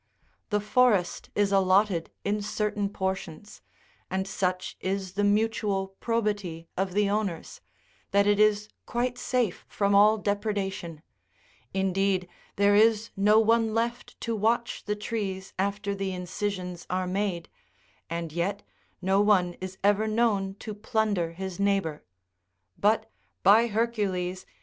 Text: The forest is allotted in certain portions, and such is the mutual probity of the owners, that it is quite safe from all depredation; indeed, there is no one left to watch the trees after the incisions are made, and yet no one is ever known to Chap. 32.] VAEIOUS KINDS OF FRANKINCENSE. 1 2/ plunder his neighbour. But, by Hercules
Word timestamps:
The 0.49 0.59
forest 0.59 1.29
is 1.35 1.51
allotted 1.51 2.09
in 2.23 2.41
certain 2.41 2.89
portions, 2.89 3.61
and 4.09 4.27
such 4.27 4.75
is 4.79 5.13
the 5.13 5.23
mutual 5.23 5.89
probity 5.99 6.67
of 6.75 6.93
the 6.93 7.07
owners, 7.07 7.61
that 8.09 8.25
it 8.25 8.39
is 8.39 8.67
quite 8.87 9.19
safe 9.19 9.63
from 9.67 9.93
all 9.93 10.17
depredation; 10.17 11.03
indeed, 11.71 12.27
there 12.55 12.73
is 12.73 13.11
no 13.15 13.39
one 13.39 13.75
left 13.75 14.19
to 14.21 14.35
watch 14.35 14.85
the 14.85 14.95
trees 14.95 15.53
after 15.59 15.93
the 15.93 16.13
incisions 16.13 16.87
are 16.89 17.05
made, 17.05 17.47
and 18.09 18.33
yet 18.33 18.63
no 19.03 19.21
one 19.21 19.53
is 19.61 19.77
ever 19.83 20.07
known 20.07 20.55
to 20.55 20.73
Chap. 20.73 20.81
32.] 20.81 20.81
VAEIOUS 20.81 20.81
KINDS 20.81 20.81
OF 20.81 20.85
FRANKINCENSE. 20.89 21.09
1 21.11 21.11
2/ 21.11 21.13
plunder 21.13 21.31
his 21.33 21.59
neighbour. 21.59 22.03
But, 22.79 23.11
by 23.43 23.67
Hercules 23.67 24.47